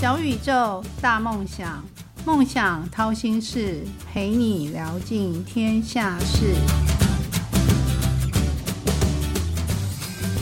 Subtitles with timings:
[0.00, 1.84] 小宇宙，大梦想，
[2.24, 6.54] 梦想掏心事，陪你聊尽天下事。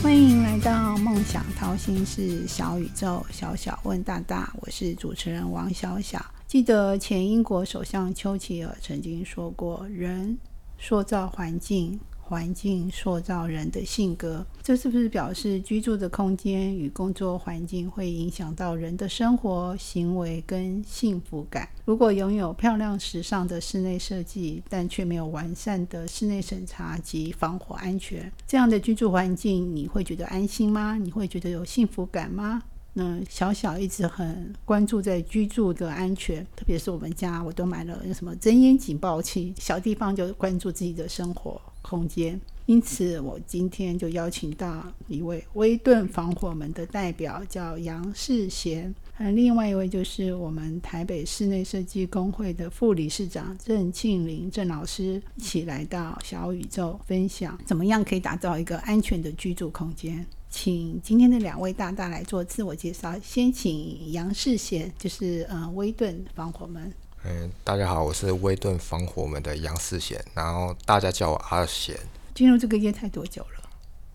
[0.03, 6.23] 欢迎来到梦想掏心事小宇宙，小小问大大，我是主持人王小小。
[6.45, 10.37] 记得前英国首相丘吉尔曾经说过：“人
[10.77, 21.69] 塑造环境。”环境塑造人的性格，这是不是表示居住的空间与工作环境会影响到人的生活行为跟幸福感？
[21.85, 30.97] 如果拥有漂亮时尚的室内设计，但却没有完善的室内审查及防火安全，这样的居住环境，你会觉得安心吗？
[30.97, 32.61] 你会觉得有幸福感吗？
[32.99, 41.61] 那小小一直很关注在居住的安全，特别是我们家，我都买了什么真烟警报器，小地方就关注自己的生活。
[41.83, 60.25] 空间，因此我今天就邀请到一位威顿防火门的代表，叫杨世贤，呃，另外一位就是我们台北室内设计工会的副理事长郑庆林郑老师，一起来到小宇宙分享怎么样可以打造一个安全的居住空间。
[60.49, 66.91] 请今天的两位大大来做自我介绍，先请杨世贤，就是呃威顿防火门。
[67.25, 71.97] 嗯，大家好，我是威顿防火门的杨世贤，然后大家叫我阿贤。
[72.33, 73.69] 进入这个业态多久了？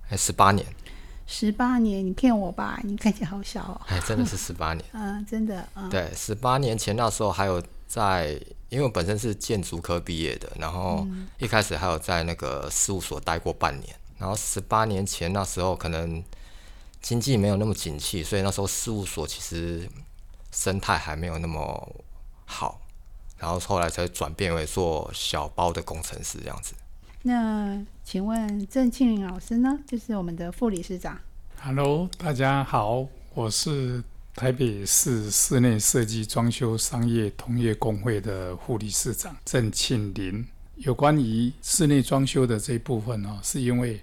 [0.09, 0.67] 哎，十八年。
[1.27, 2.81] 十八年，你骗我吧？
[2.83, 3.81] 你看起来好小哦。
[3.87, 4.85] 哎，真的是十八年。
[4.93, 5.69] 嗯，真的。
[5.75, 11.07] 嗯，对，十八年前那时候还有在，因为我本身是建筑科毕业的，然后
[11.39, 13.95] 一开始还有在那个事务所待过半年。
[14.23, 16.23] 然后十八年前那时候可能
[17.01, 19.89] 经济没有那么景气，所以那时候事务所其实
[20.53, 21.97] 生态还没有那么
[22.45, 22.81] 好。
[23.37, 26.73] 然后后来才转变为做小包的工程师这样子。
[27.23, 29.77] 那请问郑庆林老师呢？
[29.89, 31.19] 就是我们的副理事长。
[31.61, 34.05] Hello，大家好，我是
[34.37, 40.47] 台北市室内设计装修商业同业工会的副理事长郑庆林。
[40.77, 44.01] 有关于室内装修的这一部分哦，是因为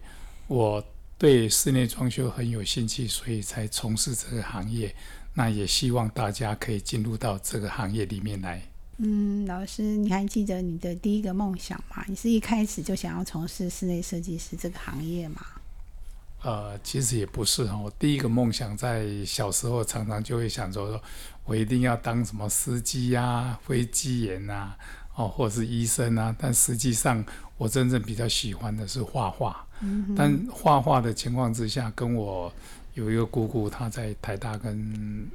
[0.47, 0.83] 我
[1.17, 4.95] 对室内装修很有兴趣，所以才从事这个行业。
[5.33, 8.61] 那也希望大家可以进入到这个行业里面来。
[8.97, 12.03] 嗯，老师，你还记得你的第一个梦想吗？
[12.07, 15.41] 你是一开始就想要从事室内设计师这个行业吗？
[16.41, 17.77] 呃，其实也不是哈。
[17.77, 21.01] 我第一个梦想在小时候常常就会想说，
[21.45, 24.73] 我一定要当什么司机呀、飞机员呐，
[25.19, 26.35] 哦，或者是医生啊。
[26.39, 27.23] 但实际上，
[27.57, 29.65] 我真正比较喜欢的是画画。
[29.81, 30.15] 嗯。
[30.15, 32.51] 但画画的情况之下，跟我
[32.93, 35.29] 有一个姑姑，她在台大跟。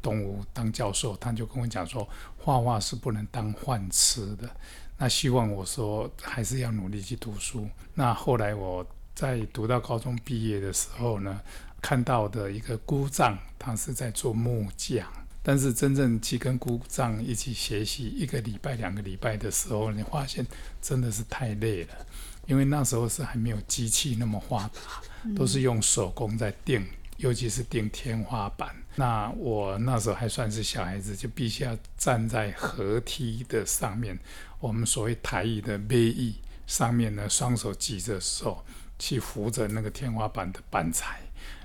[0.00, 2.08] 东吴当教授，她就跟我讲说，
[2.38, 4.48] 画画是不能当饭吃的。
[4.96, 7.68] 那希望我说还是要努力去读书。
[7.94, 11.40] 那后来我在读到高中毕业的时候呢，
[11.82, 15.04] 看到的一个姑丈，他是在做木匠。
[15.48, 20.46] 但是真正去跟姑丈一起学习一个礼拜、两个礼拜的时候，你发现
[20.82, 22.06] 真的是太累了，
[22.46, 25.02] 因为那时候是还没有机器那么发达，
[25.34, 26.86] 都是用手工在钉。
[27.16, 34.18] 尤其是钉天花板，那我那时候还算是小孩子，就必须要站在河梯的上面，
[34.60, 36.34] 我们所谓台椅的背椅
[36.66, 38.62] 上面呢，双手举着手
[38.98, 41.22] 去扶着那个天花板的板材，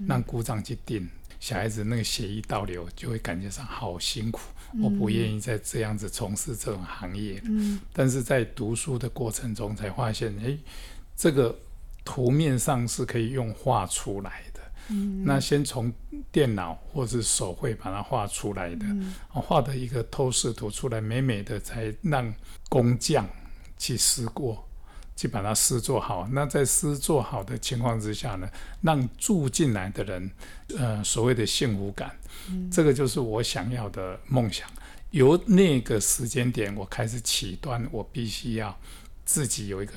[0.07, 1.09] 让鼓掌去钉。
[1.44, 4.40] 小孩子那个血液倒流，就会感觉上好辛苦，
[4.81, 7.42] 我不愿意再这样子从事这种行业。
[7.44, 10.58] 嗯，但是在读书的过程中才发现，哎，
[11.18, 11.54] 这个
[12.06, 14.62] 图面上是可以用画出来的。
[15.26, 15.92] 那先从
[16.31, 18.86] 电脑或是手绘把它画出来的，
[19.28, 22.34] 画的一个透视图出来美美的，才让
[22.70, 23.28] 工匠
[23.78, 24.66] 去试过，
[25.16, 26.28] 去把它施做好。
[26.31, 28.50] 那在施做好的情况之下呢，
[28.81, 30.31] 让住进来的人，
[30.78, 32.16] 呃，所谓的幸福感，
[32.72, 34.68] 这个就是我想要的梦想。
[35.12, 38.75] 由那个时间点我开始起端，我必须要
[39.25, 39.94] 自己有一个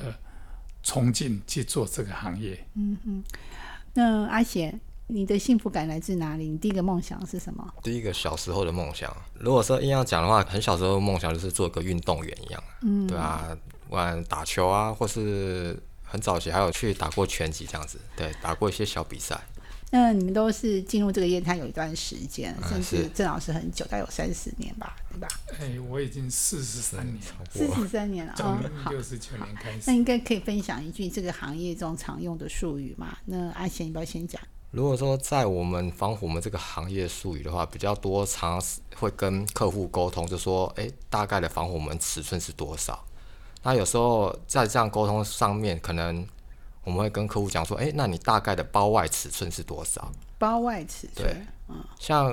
[0.82, 2.66] 冲劲去做这个行业。
[2.75, 3.25] 嗯嗯。
[3.94, 6.48] 那阿贤，你的幸福感来自哪里？
[6.48, 7.66] 你第一个梦想是什么？
[7.83, 9.10] 第一个小时候的梦想，
[9.41, 13.57] 如果说硬要讲的话，很小时候梦想就是做个运动员一样，嗯，对啊，
[13.88, 19.41] 玩打球啊，或是很早期还有去打过拳击这样子，对，打过一些小比赛。
[19.91, 25.28] 那你们都是进入这个业态有一段时间，甚至郑老师很久，大概有三十年吧，对吧？
[25.60, 27.18] 哎，我已经四十三年，
[27.53, 28.60] 四十三年了啊，
[28.91, 29.83] 六十九年开始。
[29.86, 33.16] 那应该可以分享一句这个行业中常用的术语嘛？
[33.27, 34.42] 那阿贤，你不要先讲。
[34.72, 38.60] 如果说在我们防火门这个行业术语的话，比较多常
[38.97, 43.03] 会跟客户沟通，就说，哎，大概的防火门尺寸是多少？
[43.66, 46.27] 那有时候在这样沟通上面，可能。
[46.86, 50.09] 我们会跟客户讲说，哎，那你大概的包外尺寸是多少？
[50.39, 51.36] 包外尺寸，对，
[51.66, 52.33] 嗯，像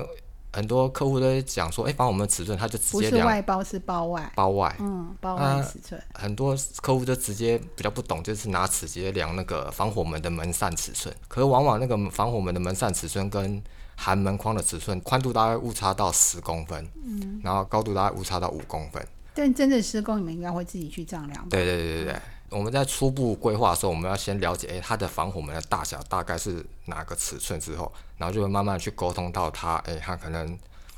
[0.52, 4.72] 很多客户都会讲说，哎、防火门尺寸，他就直不是接量外包是包外，包外。
[4.78, 11.12] 嗯，包啊外尺寸，很多客户就直接比较不懂，就是拿尺直接量那个防火门的门扇尺寸。
[11.26, 13.60] 可是往往那个防火门的门扇尺寸跟
[13.96, 19.04] 含门框的尺寸宽度大概误差到十公分，嗯，然后高度大概误差到五公分。
[19.34, 21.48] 但真正施工你们应该会自己去丈量吧？
[21.50, 22.20] 对对对对对，
[22.50, 30.56] 我们在初步规划的时候，我们要先了解，诶，它的防火门的大小大概是哪个尺寸之后，然后就会慢慢去沟通到它，诶，它可能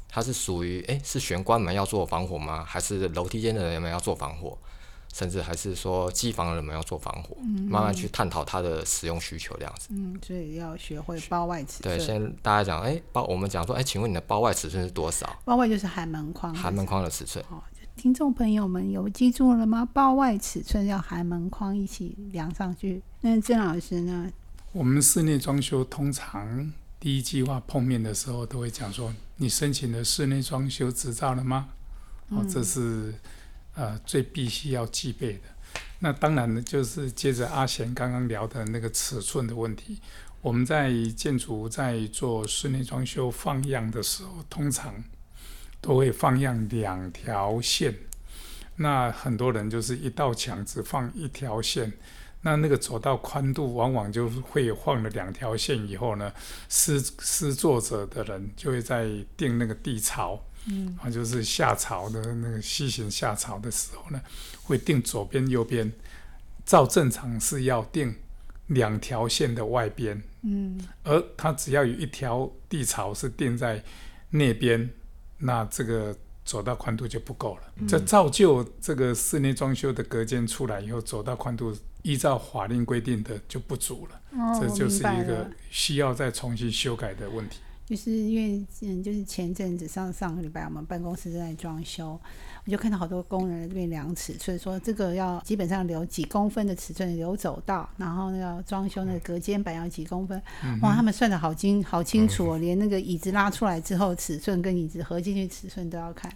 [0.09, 2.63] 它是属于，诶，是玄关门要做防火吗？
[2.65, 4.57] 还是楼梯间的人们要做防火？
[5.15, 7.35] 甚至还是说机房的人们要做防火？
[7.71, 9.89] 慢慢去探讨它的使用需求这样子。
[9.91, 15.27] 嗯，所以要学会包外尺寸对，先大家讲，诶，包我们讲说，诶，请问你的包外尺寸是多少？
[15.47, 17.43] 包外就是含门框，含门框的尺寸。
[17.51, 17.63] 哦，
[17.97, 19.89] 听众朋友们有记住了吗？
[19.91, 23.03] 包外尺寸要含门框一起量上去。
[23.23, 24.31] 那郑老师呢？
[24.73, 26.71] 我们室内装修通常
[27.01, 31.71] 第一计划碰面的时候都会讲说，你申请了室内装修执照了吗？
[32.29, 33.15] 哦，这是
[33.75, 35.41] 呃最必须要具备的。
[36.01, 39.99] 那当然呢，就是接着阿贤刚刚聊的那个尺寸的问题，
[40.43, 45.03] 我们在建筑在做室内装修放样的时候，通常
[45.87, 47.95] 都会放样两条线。
[48.75, 51.93] 那很多人就是一道墙只放一条线，
[52.43, 56.33] 那那个走道宽度往往就会放了两条线以后呢，
[56.69, 64.21] 施施作者的人就会在定那个地槽，嗯，啊，就是下槽的那个西行下槽的时候呢，
[64.65, 65.91] 会定左边右边，
[66.65, 68.13] 照正常是要定
[68.67, 73.83] 两条线的外边，嗯，而它只要有一条地槽是定在
[74.31, 74.91] 那边，
[75.39, 77.63] 那这个走道宽度就不够了。
[77.89, 85.51] 这造就这个室内装修的隔间出来以后，走道宽度依照法令规定的就不足了，哦，这就是一个。
[85.71, 87.59] 需要再重新修改的问题。
[87.87, 92.21] 就是因为嗯，就是前阵子上上个礼拜我们办公室正在装修，
[92.65, 100.43] 我就看到好多工人在这边量尺寸，说这个要基本上留几公分的尺寸留走道，然后那个装修那个隔间板要几公分，
[100.83, 106.33] 哇，他们算的好精好清楚哦，连那个椅子拉出来之后尺寸跟椅子合进去尺寸都要看，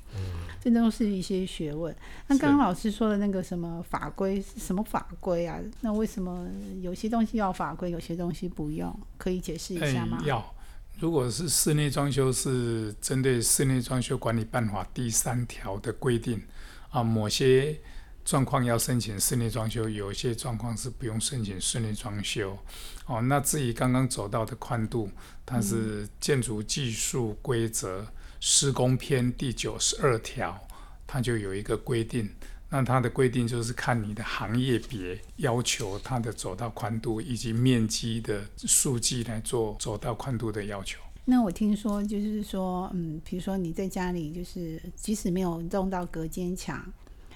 [0.63, 1.93] 这都是一些学问。
[2.29, 5.59] 那刚刚老师说的那个什么法规是什么法规啊？
[5.81, 6.49] 那为什么
[6.81, 8.97] 有些东西要法规，有些东西不用？
[9.19, 10.19] 可以解释一下吗？
[10.23, 10.55] 哎要，
[10.99, 16.43] 如果是室内装修，是针对《室内装修管理办法》第三条的规定
[16.91, 17.81] 啊，某些
[18.23, 22.59] 状况要申请室内装修，有些状况是不用申请室内装修。
[23.07, 25.11] 哦，那至于刚刚走到的宽度，
[25.47, 28.07] 它是建筑技术规则
[28.39, 30.69] 施工篇第九十二条，
[31.07, 32.29] 它就有一个规定。
[32.71, 41.01] 那它的规定就是看你的行业别要求它的走道宽度以及面积的数据来做走道宽度的要求。
[41.25, 46.85] 那我听说，就是说，嗯，比如说你在家里，就是即使没有弄到隔间墙，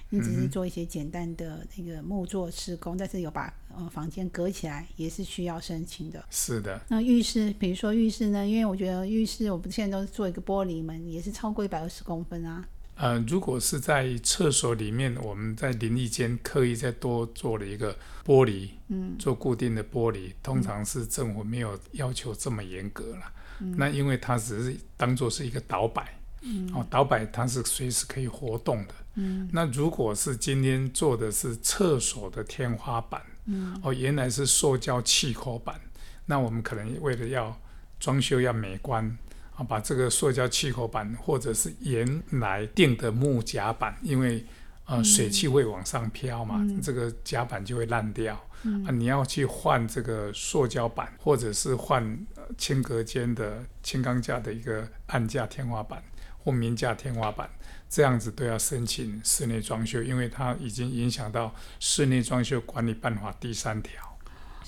[0.09, 6.23] 你只是做一些简单的那个木作施工，但是有把呃房间隔起来，也是需要申请的。
[6.29, 12.65] 是的，那浴室，比如说浴室呢，因为我觉得浴室，我们现在都是做一个玻璃门，也是超过一百二十公分啊。
[12.95, 17.93] 呃，如果是在厕所里面，我们在淋浴间刻意再多做了一个
[18.25, 23.31] 玻璃，嗯，做固定的玻璃，通常是政府没有要求这么严格了。
[23.59, 23.75] 嗯。
[23.77, 26.71] 那因为它只是当做是一个导摆，嗯。
[26.73, 28.93] 哦，导摆它是随时可以活动的。
[29.15, 29.49] 嗯。
[29.51, 33.77] 那如果是今天做的是厕所的天花板，嗯。
[33.83, 35.79] 哦，原来是塑胶气口板，
[36.25, 37.59] 那我们可能为了要
[37.99, 39.17] 装修要美观
[39.55, 44.45] 啊，把这个塑胶气口板或者是原来定的木夹板，因为
[44.85, 48.39] 呃水汽会往上飘嘛，嗯这个夹板就会烂掉。
[48.63, 52.03] 嗯啊，你要去换这个塑胶板，或者是换
[52.35, 56.03] 呃轻隔间的轻钢架的一个暗架天花板
[56.37, 57.49] 或明架天花板，
[57.87, 64.14] 这样子都要申请室内装修，因为它已经影响到室内装修管理办法第三条。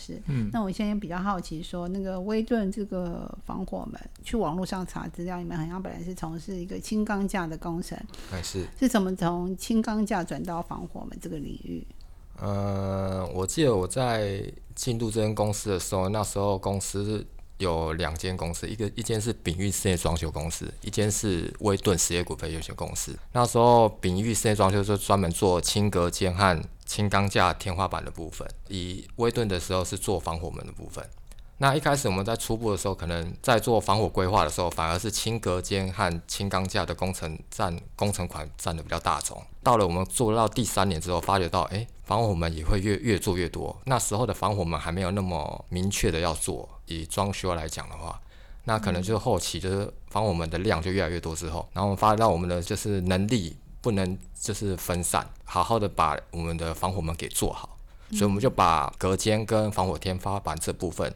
[0.08, 0.22] 是。
[0.28, 7.98] 嗯，那我现在比较好奇说那个威顿这个防火门，去网络上查资料，你们好像本来是从事一个轻钢架的工程，
[8.30, 11.86] 还是是怎么从轻钢架转到防火门这个领域？
[12.40, 14.44] 呃，我记得我在
[14.76, 17.26] 进入这间公司的时候，那时候公司
[17.58, 23.18] 有两间公司，一个一间是炳玉室内装修公司，一间是威顿实业股份有限公司。
[23.34, 31.08] 那时候炳玉室内装修就专门做轻隔间和轻钢架天花板的部分，以威盾的时候是做防火门的部分。
[31.60, 39.42] 那一开始我们在初步的时候，可能在做防火规划的时候，反而是轻隔间和轻钢架的工程占工程款占的比较大宗。
[39.64, 43.76] 到了我们做到第三年之后，发觉到，诶，防火门也会越越做越多。
[43.86, 48.22] 那时候的防火门还没有那么明确的要做，以装修来讲的话，
[48.66, 57.78] 那可能就是后期就是防火门的量就越来越多之后，然后我们发到我们的就是能力不能就是分散，好好的把我们的防火门给做好，
[58.10, 61.10] 所以我们就把隔间跟防火天花板这部分，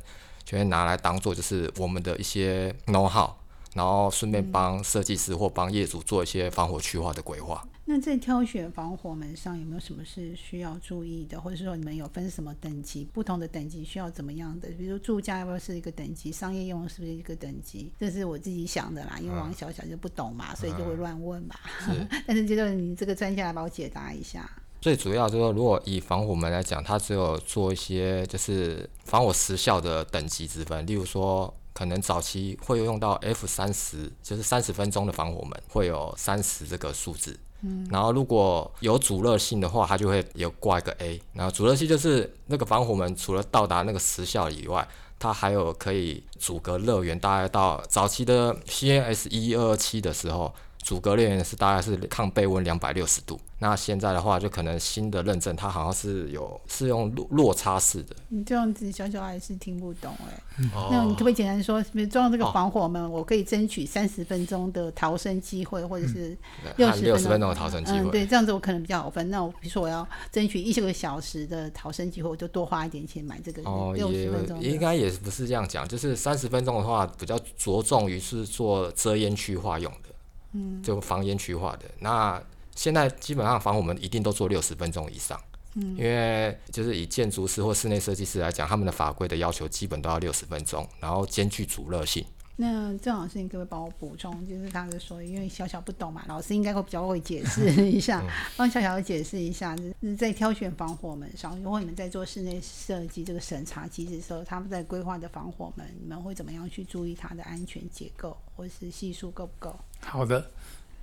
[0.45, 3.29] 就会拿来当做就是我们的一些 know how，
[3.73, 7.61] 然后顺便帮设计师或帮业主做一些防火区划的规划。
[7.91, 13.03] 那在挑选防火门上有没有什么是需要注意的，或者是说你们有分什么等级？
[13.11, 14.69] 不同的等级需要怎么样的？
[14.77, 17.91] 比如住家要不要是一个等级，商业用是不是一个等级？
[17.99, 21.55] 这是我自己想的啦，因为王小小就不懂嘛，所以就会乱问嘛。
[22.25, 24.49] 但是就是你这个专家来帮我解答一下。
[24.79, 31.53] 最主要就是说，如果以防火门来讲，它只有做一些就是防火时效的等级之分，例如说。
[31.73, 37.39] 可能早期会用到 F 三十，就是三十分钟的防火门会有三十这个数字。
[37.61, 41.21] 嗯，然后如果有主热性的话，它就会有挂一个 A。
[41.33, 44.87] 然后主热性就是那个防火门除了到达那个时效以外，
[45.19, 50.53] 它还有可以阻隔热源，大概到早期的 CNS 一二七的时候。
[50.81, 58.15] 阻隔热源是大概是抗被温两百六十度，那现在的话就可能新的认证，它好像是有是用落落差式的。
[58.29, 66.35] 你这样子小小还是听不懂哎，那你可不可以简单说，比如装这个防火门，我可以争取三十分钟的逃生机会，或者是
[66.77, 67.99] 六十分钟的逃生机会？
[67.99, 69.29] 嗯，对，这样子我可能比较好分。
[69.29, 73.61] 那我比如说我要争取一个小时的逃生机会，我就多花一点钱买这个
[73.93, 74.61] 六十分钟。
[74.61, 80.09] 应该也不是这样讲，就是三十分钟的话，比较着重于是做遮烟区化用的。
[80.53, 81.85] 嗯，就防烟区化的。
[81.99, 82.41] 那
[82.75, 85.39] 现在基本上防火门一定都做六十分钟以上，
[85.75, 92.25] 嗯，因为就是以建筑师或室内设计师来讲，他们的法规的要求基本都要六十分钟，然后兼具主热性。
[92.57, 94.47] 那郑老师，你可不可以帮我补充？
[94.47, 98.23] 就是他是说，因为小小不懂嘛，老师应该会比较会解释一下，
[98.55, 109.79] 帮小小解释一下，就是在挑选防火门上，如果你们在做室内设计这个审查机制的时候，他们在规划的防火门，你们会怎么样去注意它的安全结构，或是系数够不够？
[110.05, 110.51] 好的，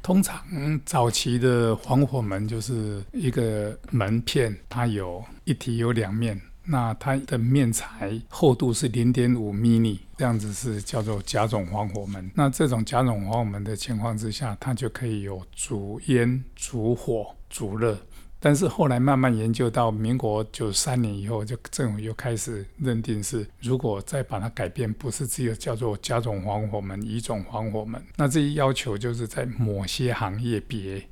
[0.02, 0.42] 通常
[0.84, 6.40] 早期的防火门就是一个门片，它有一体有两面。
[6.70, 9.64] 那它的面材厚度是零点五 m
[10.18, 12.30] 这样子是叫做甲种防火门。
[12.34, 17.96] 那这种甲种防火门的情况之下，它就可以有主烟、主火、主热。
[18.40, 31.02] 但是后来慢慢研究到民国九三年以后，就政府又开始认定是，如果再把它改变，不是只有叫做甲种防火门、乙种防火门，那这一要求就是在某些行业别。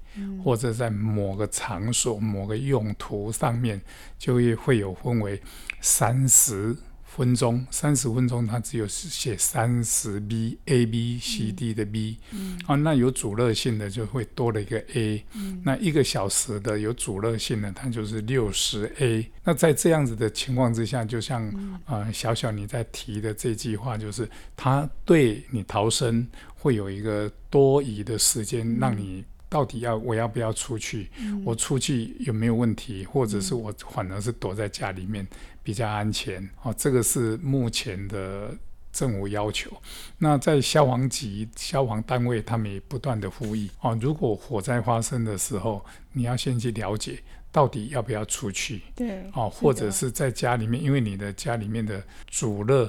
[0.42, 3.78] 或者在某个场所、某个用途上面，
[4.18, 5.38] 就会会有分为
[5.82, 6.74] 三十
[7.16, 7.66] 分钟。
[7.70, 12.18] 三十分钟，它只有写三十 B A B C D 的 B，
[12.66, 15.60] 啊，那有主热性的就会多了一个 A 嗯。
[15.64, 19.30] 那一个小时的有主热性的，它就是六十 A。
[19.42, 21.50] 那在这样子的情况之下，就像
[21.86, 29.24] 呃小小你在提的这句话，就是它对你逃生会有一个多余的时间让你。
[29.48, 31.08] 到底要我要不要出去？
[31.44, 33.04] 我出去有没有问题？
[33.04, 35.24] 或者是我反而是躲在家里面
[35.66, 36.48] 比较安全？
[36.62, 38.56] 哦，这个是目前的
[38.92, 39.68] 政府要求。
[40.16, 47.18] 那在消防局、消防单位，他们也不断的呼吁哦，如果火灾发生的时候，你要先去了解
[47.50, 48.82] 到底要不要出去。
[48.94, 52.88] 对，哦，或者是在家里面，因为你的家里面的主热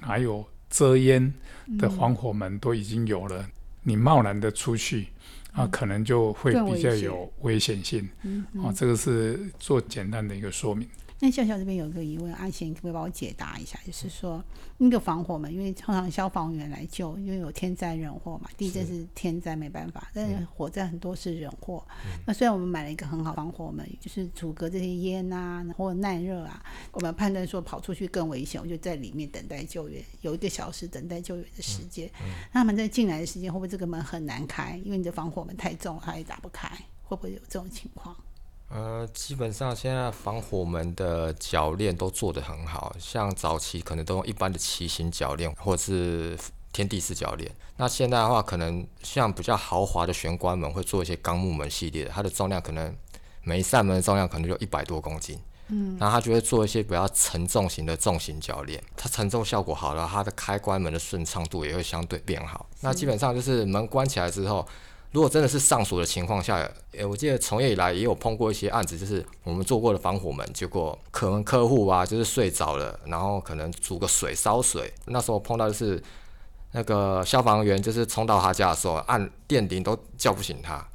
[0.00, 1.32] 还有遮烟
[1.78, 3.48] 的防火门都已经有了，
[3.82, 5.08] 你贸然的出去。
[5.54, 8.06] 啊，可能就会比较有危险性。
[8.22, 10.86] 嗯，哦，这个是做简单的一个说明。
[11.20, 13.76] 那笑笑这边有一个疑问，阿贤可不可以帮我解答一下？
[13.84, 14.42] 就是说，
[14.76, 21.84] 那个防火门，因为通常消防员来救，因为有天灾人祸嘛，地震是天灾没办法，但是火灾很多是人祸。
[22.24, 32.08] 那虽然我们买了一个很好防火门，就是阻隔这些烟啊，或耐热啊，我们判断说跑出去更危险，我就在里面等待救援，有一个小时等待救援的时间。
[32.52, 34.80] 那他们在进来的时间，会不会这个门很难开？
[34.84, 36.68] 因为你的防火门太重，它也打不开，
[37.02, 38.16] 会不会有这种情况？
[38.70, 46.38] 呃，基本上现在防火门的铰链都做得很好，像早期可能都用一般的骑行铰链或者是
[46.70, 47.50] 天地式铰链。
[47.78, 52.94] 那现在的话，可能像比较豪华的玄关门会做一些钢木门系列，它的重量可能
[53.42, 55.40] 每一扇门的重量可能就一百多公斤。
[55.68, 62.66] 嗯，然后它就会做一些比较沉重型的重型铰链，它承重效果好了，它的开关门的顺畅度也会相对变好。
[62.82, 64.68] 那基本上就是门关起来之后。
[65.10, 66.56] 如果真的是上锁的情况下，
[66.92, 76.02] 诶，我记得从业以来也有碰过一些案子，就是我们做过的防火门，结果可能客户啊就是睡着了，然后可能煮个水烧水，那时候碰到的是
[76.72, 80.86] 那个消防员就是冲到他家的时候，按电铃都叫不醒他，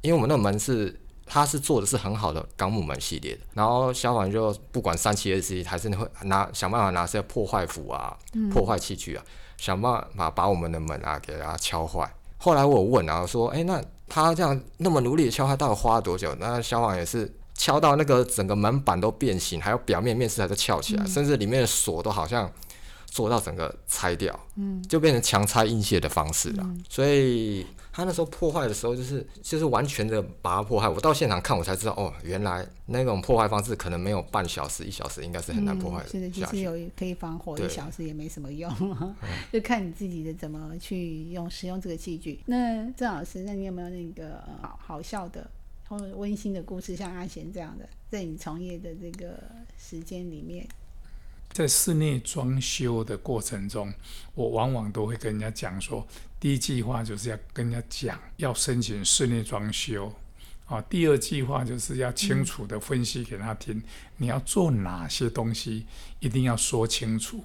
[0.00, 8.16] 因为我们那门是他是做的是很好的钢木门系列的，然后消防员就不管三七二十一，还是会拿想办法拿些破坏斧啊、
[8.50, 9.22] 破坏器具啊。
[9.58, 12.08] 想办法把我们的门啊给它敲坏。
[12.38, 16.34] 后来我有问啊，说，哎、那他这样那么努力的敲他，到底花了多久？
[16.38, 22.50] 那消防也是敲到那个整个门板都变形，还有表面面饰还在翘起来，甚至里面的锁都好像
[23.10, 26.74] 做到整个拆掉，嗯，就变成强拆硬卸的方式了。
[26.88, 30.88] 所以他那时候破坏的时候，就是就是完全的把它破坏。
[30.88, 36.44] 我到现场看，我才知道，哦，原来那种破坏方式可能没有半小时、一小时，应该是很难破坏嗯、是的，其。
[36.44, 38.70] 实有可以防火一小时也没什么用，
[39.50, 42.40] 就看你自己的怎么去用使用这个器具。
[42.46, 45.50] 那郑老师，那你有没有那个呃好好笑的
[45.88, 49.42] 或者温馨的故事，像阿贤这样的，在你从业的这个
[49.78, 50.66] 时间里面？
[51.52, 53.92] 在室内装修的过程中，
[54.34, 56.06] 我往往都会跟人家讲说，
[56.38, 60.14] 第一计划就是要跟人家讲要申请室内装修，
[60.66, 63.82] 啊，第二计划就是要清楚的分析给他听，
[64.16, 65.86] 你要做哪些东西，
[66.20, 67.44] 一定要说清楚，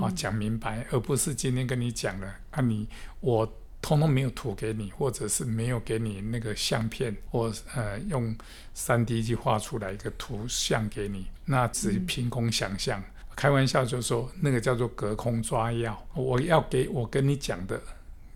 [0.00, 2.88] 啊，讲明白，而不是今天跟你讲了，啊你
[3.20, 3.60] 我。
[3.84, 8.34] 通通没有图给你，或者是没有给你那个相片，或呃用
[8.72, 13.04] 三 D 去画出来一个图像给你，那只凭空想象。
[13.36, 17.80] 开玩笑就说那个叫做隔空抓药，我要给我跟你讲的，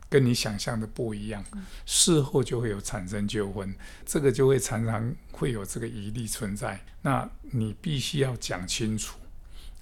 [0.08, 1.44] 跟你想象的不一样，
[1.86, 3.74] 事后就会有产生纠纷，
[4.04, 6.80] 这个就会常常会有这个疑虑存在。
[7.02, 9.16] 那你必须要讲清楚。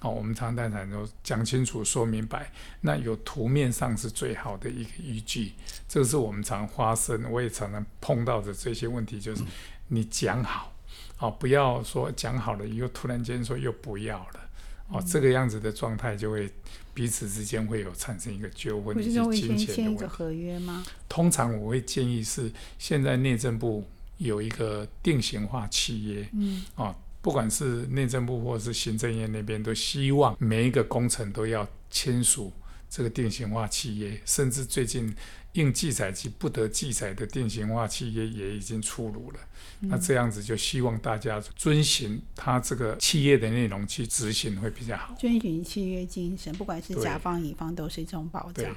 [0.00, 5.52] 哦，我们常常谈说讲清楚、说明白，那有图面上是最好的一个依据。
[5.88, 9.42] 这个是我们常发生，我也常常碰到的这些问题，就是
[9.88, 10.74] 你讲好，
[11.18, 14.45] 哦，不要说讲好了以后突然间说又不要了，
[14.88, 16.50] 哦，这个样子的状态就会
[16.94, 20.90] 彼此之间会有产生一个纠纷以及不是金钱的问题。
[21.08, 23.84] 通常我会建议是，现在内政部
[24.18, 32.52] 有一个定型化契约，嗯，哦，不管是内政部或是行政院那边，都希望每一个工程都要签署
[32.88, 35.14] 这个定型化契约，甚至最近
[35.52, 39.38] 应记载及不得记载的定型化契约也已经出炉了。
[39.80, 45.14] 那这样子就希望大家遵循他这个契约的内容去执行会比较好。
[45.18, 48.74] 遵循契约精神，不管是甲方乙方都是一种保障。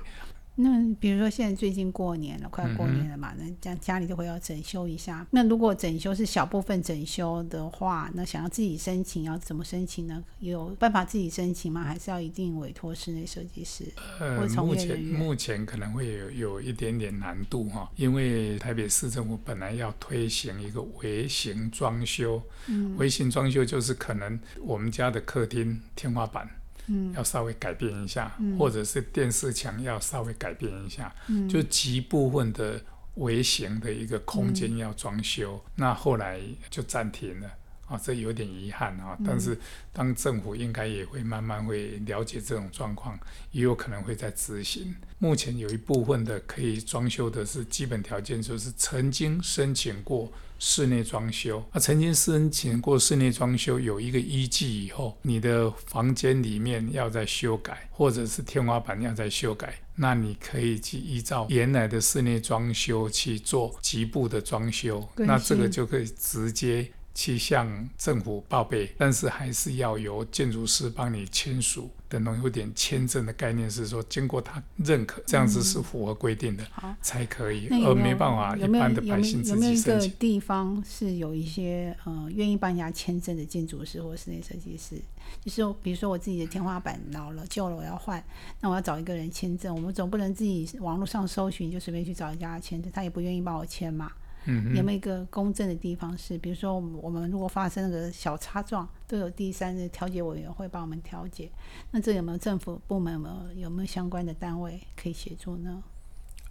[0.62, 5.26] 那比如说现在最近过年了，快过年了嘛，那家家里都会要整修一下。
[5.32, 10.22] 那如果整修是小部分整修的话，那想要自己申请，要怎么申请呢？
[10.40, 11.84] 有办法自己申请吗？
[11.84, 13.86] 还是要一定委托室内设计师？
[14.20, 26.50] 呃目前目前可能会有有一点点难度哈，因为台北市政府本来要推行一个微型装修，嗯微型装修就是可能我们家的客厅天花板。
[26.90, 32.82] 嗯要稍微改变一下，嗯或者是电视墙要稍微改变一下，嗯就极部分的
[33.16, 37.50] 微型的一个空间要装修，那后来就暂停了。
[37.90, 39.58] 啊，这有点遗憾啊，嗯但是
[39.92, 43.20] 当政府应该也会慢慢会了解这种状况，
[43.52, 44.96] 也有可能会在执行。
[45.18, 66.92] 目前有一部分的可以装修的是基本条件，就是曾经申请过室内装修，那曾经申请过室内装修有一个依据以后，你的房间里面要再修改，或者是天花板要再修改，那你可以去依照原来的室内装修去做局部的装修，那这个就可以直接。
[67.14, 76.96] 去向政府报备，但是还是要由建筑师帮你签署等同有点签证的概念，是说经过他认可，这样子是符合规定的、好。
[77.02, 80.12] 才可以，而没办法一有没有般的有没有百姓自有没有一个己申请。
[80.18, 84.96] 地方是有一些呃愿意帮人家签证的建筑师或室内设计师？
[85.44, 88.24] 就是比如说我自己的天花板老了旧了，我要换，
[88.62, 94.12] 那我要找一个人签证，我们总不能自己网络上搜寻就随便去找人家签证，他也不愿意帮我签嘛。
[94.46, 101.52] 嗯哼，有没有一个公正的地方是，比如说我们我们如果发生那个小擦撞，都有第三的调解委员会帮我们调解。
[101.92, 105.84] 那这有没有政府部门有没有有没有相关的单位可以协助呢？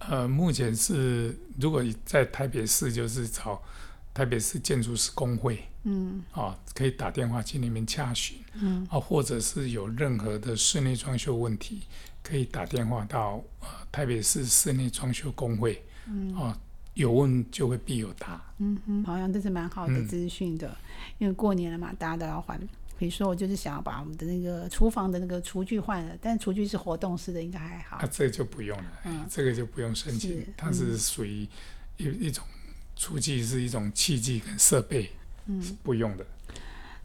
[0.01, 3.61] 呃，目前是如果在台北市，就是找
[4.14, 11.83] 台北市建筑师工会嗯啊，可以打电话去那边洽询嗯啊，或者是有任何的室内装修问题，
[12.22, 16.57] 可以打电话到呃台北市室内装修工会嗯啊，
[16.98, 18.42] 有问就会必有答。
[18.58, 20.76] 嗯哼，好像这是蛮好的嗯资讯的，
[21.18, 22.58] 因为过年了嘛，大家都要换。
[22.98, 28.08] 比如说，我就是想要把我们的那个厨房的那个厨具换了，但厨具是活动式的，应该还好啊，。
[28.11, 31.46] 这个就不用了，嗯这个就不用申请是，它是属于
[31.98, 32.44] 一一种
[32.96, 35.12] 厨具是一种器具跟设备，
[35.46, 36.26] 嗯，不用的。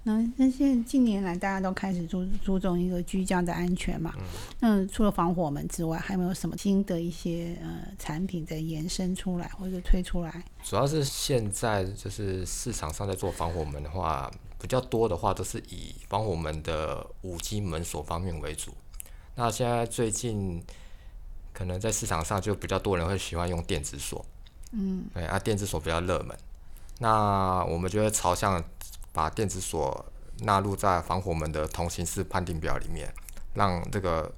[0.05, 4.13] 那那现在近年来大家都开始注注重一个居家的安全嘛。
[4.17, 4.23] 嗯
[4.59, 10.43] 那除了防火门之外，还有没有什么新的一些呃产品在延伸出来或者推出来？
[10.63, 18.73] 主要是现在就是市场上在做防火门的话，比较多的话都是以防火门的五金门锁方面为主。
[19.35, 20.61] 那现在最近
[21.53, 24.25] 可能在市场上就比较多人会喜欢用电子锁，
[24.71, 26.37] 嗯，对啊，电子锁比较热门。
[26.99, 28.63] 那我们就会朝向
[29.13, 30.05] 把电子锁
[30.41, 33.07] 纳入在防火门的同形式判定表里面，
[33.53, 34.29] 让这个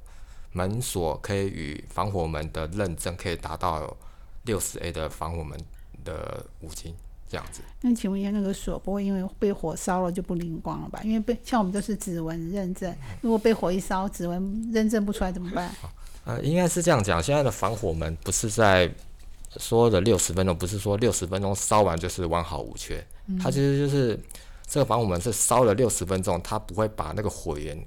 [0.51, 3.95] 门锁可以与防火门的认证可以达到
[4.43, 5.57] 六十 A 的防火门
[6.03, 6.93] 的五金
[7.27, 7.61] 这样子。
[7.81, 10.99] 那请问一下，那个锁不会因为被火烧了就不灵光了吧？
[11.03, 15.71] 因为被像我们都是指纹认证，如果被火一烧，指纹认证不出来怎么办？
[16.25, 18.91] 呃，应该是这样讲，现在的防火门不是在
[19.57, 23.05] 说的六十分钟，不是说六十分钟烧完就是完好无缺，
[23.41, 24.19] 它其实就是
[24.67, 27.77] 这个防火门是烧了六十分钟，它不会把那个火源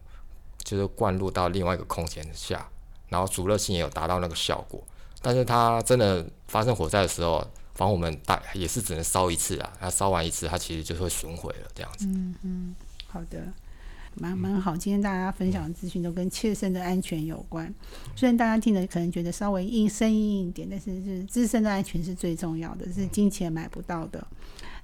[0.64, 2.68] 就是灌入到另外一个空间下，
[3.08, 4.82] 然后阻热性也有达到那个效果，
[5.20, 12.06] 但是它真的发生火灾的时候，防火门大也是只能烧一次啊，它烧完一次，它其实就会损毁了这样子。
[12.06, 13.42] 嗯嗯，好的。
[14.20, 17.72] 蛮蛮好，今天大家分享的资讯都跟切身的安全有关。
[18.16, 24.26] 虽然大家听的可能觉得稍微硬生硬一点，但是是自身的安全是最重要的，是金钱买不到的。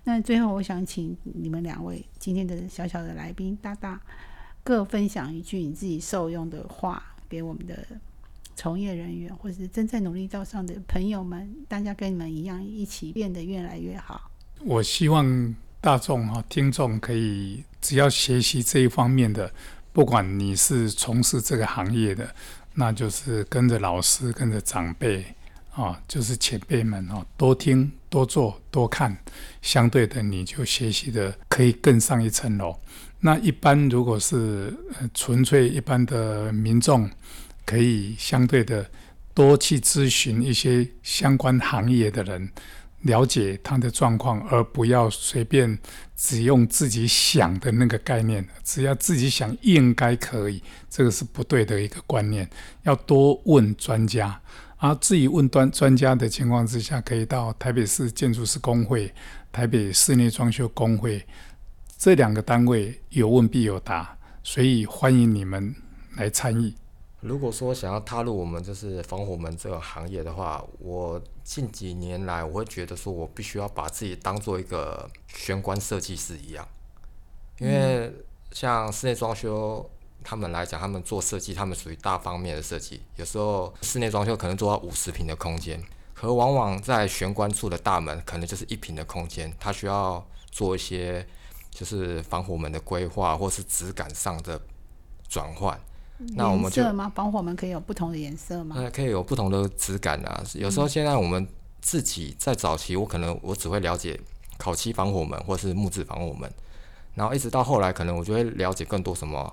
[0.05, 4.01] 那最后，我想请你们两位今天的小小的来宾大大
[4.63, 7.85] 各分享一句你自己受用的话，给我们的
[8.55, 14.31] 从业人员或是正在努力道上的朋友们，大家跟你们一样，一起变得越来越好。
[14.61, 15.55] 我希望。
[15.85, 19.53] 大众哈，听众可以只要学习这一方面的，
[19.93, 22.35] 不管你是从事这个行业的，
[22.73, 25.23] 那就是跟着老师、跟着长辈
[25.75, 29.17] 啊，就是前辈们哦，多听、多做、多看，
[29.61, 32.79] 相对的你就学习的可以更上一层楼。
[33.21, 34.73] 那一般如果是
[35.13, 37.11] 纯粹一般的民众，
[37.67, 38.89] 可以相对的
[39.35, 42.51] 多去咨询一些相关行业的人。
[43.05, 45.79] 了解他的状况，而不要随便
[46.17, 48.43] 只用自己想的那个概念。
[48.63, 52.49] 只要自己想，应该可以，这个是不对的一个观念。
[52.85, 54.41] 要多问专家，
[54.85, 59.11] 而自己问专专家的情况之下，可以到台北市建筑师工会、
[59.51, 61.27] 台北室内装修工会
[61.97, 65.75] 这两个单位，有问必有答，所以欢迎你们
[66.17, 66.75] 来参与。
[67.23, 76.69] 如果说想要踏入我们就是防火门这个行业的话，我近几年来我会觉得说，我必须要把自己当做一个玄关设计师一样，
[77.59, 78.13] 因为
[78.51, 79.89] 像室内装修
[80.25, 85.81] 他们来讲，他们做设计，他们属于大方面的设计，有时候室内装修可能做到五十平的空间，
[86.15, 91.25] 可往往在玄关处的大门可能就是一平的空间，它需要做一些
[91.71, 94.61] 就是防火门的规划，或是质感上的
[95.29, 95.79] 转换。
[96.37, 97.11] 那我们就吗？
[97.15, 98.77] 防火门可以有不同的颜色吗？
[98.79, 100.43] 呃，可以有不同的质感啊。
[100.55, 101.47] 有时候现在我们
[101.83, 104.19] 自己在早期，我可能我只会了解
[104.57, 106.51] 烤漆防火门或是木质防火门，
[107.15, 109.53] 然后一直到后来，可能我就会了解更多什么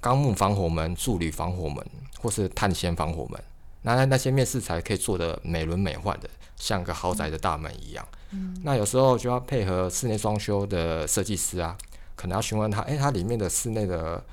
[0.00, 1.84] 钢木防火门、铸铝防火门
[2.20, 3.42] 或是碳纤防火门。
[3.82, 8.06] 那那些面饰材可以做的美轮美奂的，像个豪宅的大门一样。
[8.30, 8.58] 嗯。
[8.62, 11.76] 那有时候就要配合室内装修的设计师啊，
[12.16, 14.24] 可能要询问他，哎，它里面的室内的。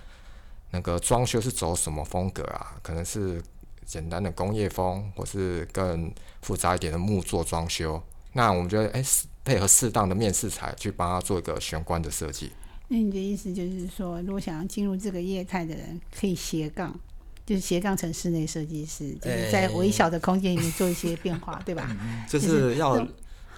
[0.72, 2.76] 那个装修是走什么风格啊？
[2.82, 3.42] 可能是
[3.86, 8.02] 简单的工业风，或是更复杂一点的木作装修。
[8.34, 9.02] 那我们觉得，哎，
[9.46, 12.52] 配合适当的面饰材去帮他做一个玄关的设计。
[12.88, 16.98] 那你的意思就是说，如果想要进入这个业态的人，可以斜杠，
[17.46, 21.96] 就是斜杠成室内设计师，就是在微小的空间里面做一些变化，对吧？
[22.30, 23.08] 就是要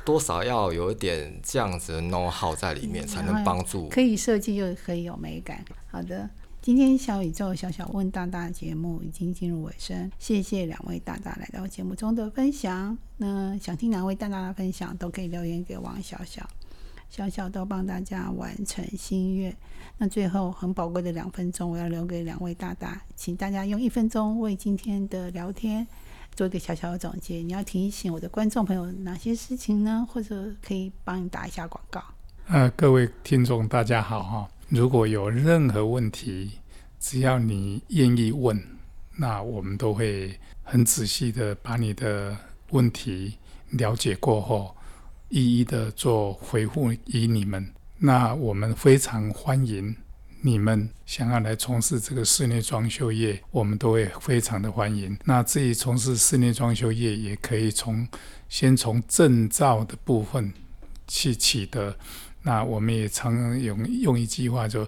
[0.05, 5.63] 多少要有一点这样子 know how 在里面，才能帮助可以设计又可以有美感。
[5.91, 6.29] 好的。
[6.59, 12.97] 今天小宇宙小小问大大节目已经进入尾声，谢谢两位大大来到节目中的分享。
[13.15, 16.45] 那想听哪位大大的分享，都可以留言给王小小，
[17.09, 19.55] 小小都帮大家完成心愿。
[19.97, 25.87] 那最后很宝贵的两分钟，我要留给两位大大，请大家用一分钟为今天的聊天
[26.35, 27.37] 做一个小小的总结。
[27.37, 30.07] 你要提醒我的观众朋友哪些事情呢？
[30.09, 32.03] 或者可以帮你打一下广告？
[32.47, 34.47] 呃，各位听众大家好哈。
[34.69, 36.51] 如果有任何问题，
[36.99, 38.61] 只要你愿意问，
[39.17, 42.37] 那我们都会很仔细的把你的
[42.69, 43.37] 问题
[43.71, 44.75] 了解过后，
[45.29, 47.73] 一一的做回复于你们。
[47.99, 49.95] 那我们非常欢迎
[50.41, 55.17] 你们想要来从事这个室内装修业，我们都会非常的欢迎。
[55.25, 58.07] 那至于从事室内装修业，也可以从
[58.47, 60.53] 先从证照的部分
[61.07, 61.97] 去取得。
[62.43, 64.87] 那我们也常用用一句话，就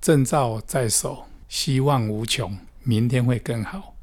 [0.00, 3.94] 证照在手，希望无穷，明天会更好。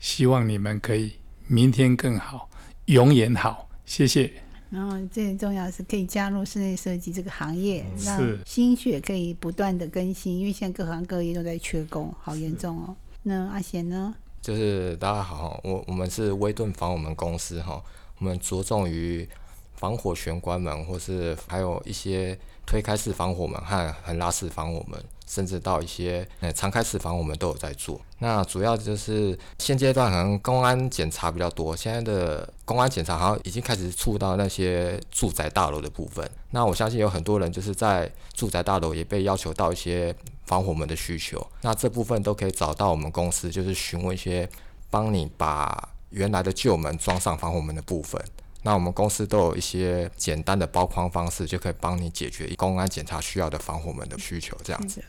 [0.00, 1.12] 希望你们可以
[1.46, 2.48] 明天更好，
[2.86, 3.68] 永远好。
[3.84, 4.32] 谢谢。
[4.72, 12.96] 然后最重要是可以加入室内设计这个行业，让心血可以不断的更新，因为现在各行各业都在缺工，好严重哦。
[13.22, 14.14] 那阿贤呢？
[14.40, 17.84] 就是大家好，我我们是威盾防我们公司哈，
[18.18, 19.28] 我们着重于
[19.74, 25.02] 防火玄关门，或是还有一些推开式防火门和横拉式防火门。
[25.24, 27.98] 甚至到一些呃常开式防火门都有在做。
[28.18, 36.30] 那主要就是现阶段可能公安检查比较多，现在的公安检查好像已经开始触到那些住宅大楼的部分。
[36.50, 41.42] 那我相信有很多人就是在住宅大楼也被要求到一些防火门的需求。
[41.62, 44.46] 那这部分都可以找到我们公司，就是询问一些
[44.90, 48.22] 帮你把原来的旧门装上防火门的部分。
[48.62, 55.02] 那我们公司都有一些简单的包框方式，就可以帮你解决公安检查需要的防火门的需求，这样子。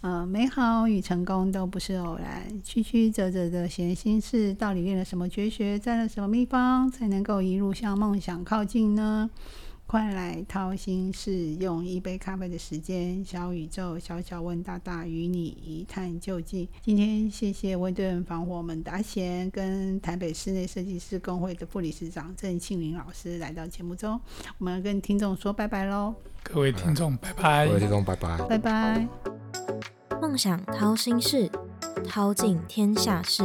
[0.00, 9.30] 呃，美好与成功都不是偶然，曲曲折折的闲心事，到底练了什么绝学，占了什么秘方，才能够一路向梦想靠近呢？
[9.86, 16.66] 快来掏心事，用一杯咖啡的时间，小宇宙小小问大大，与你一探究竟。
[16.82, 24.18] 今天谢谢温顿防火门达贤跟台北室内设计师工会的副理事长郑庆林老师来到节目中，
[24.56, 26.14] 我们要跟听众说拜拜喽！
[26.42, 27.66] 各位听众，拜拜！
[27.66, 28.38] 各位听众，拜拜！
[28.48, 29.08] 拜拜！
[30.22, 31.50] 梦想掏心事，
[32.08, 33.44] 掏尽天下事。